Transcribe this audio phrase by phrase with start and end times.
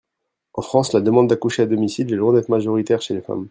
[0.55, 3.39] En France, la demande d’accoucher à domicile est loin d’être majoritaire chez les femmes.